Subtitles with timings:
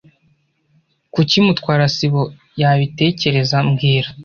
[1.13, 2.21] Kuki Mutwara sibo
[2.61, 4.09] yabitekereza mbwira